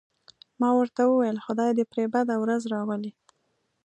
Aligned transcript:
ما 0.59 0.69
ورته 0.79 1.01
وویل: 1.05 1.37
خدای 1.45 1.71
دې 1.77 1.85
پرې 1.91 2.05
بده 2.13 2.35
ورځ 2.43 2.61
راولي. 2.73 3.11